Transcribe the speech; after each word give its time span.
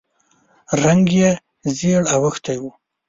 رنګ 0.83 1.05
یې 1.19 1.31
ژېړ 1.77 2.03
اوښتی 2.13 2.57
و. 2.61 2.63